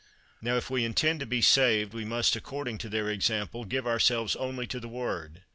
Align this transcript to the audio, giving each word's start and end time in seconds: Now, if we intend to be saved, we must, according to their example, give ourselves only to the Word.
Now, 0.41 0.55
if 0.57 0.67
we 0.71 0.83
intend 0.83 1.19
to 1.19 1.27
be 1.27 1.43
saved, 1.43 1.93
we 1.93 2.05
must, 2.05 2.35
according 2.35 2.79
to 2.79 2.89
their 2.89 3.11
example, 3.11 3.65
give 3.65 3.85
ourselves 3.85 4.35
only 4.35 4.65
to 4.65 4.79
the 4.79 4.87
Word. 4.89 5.43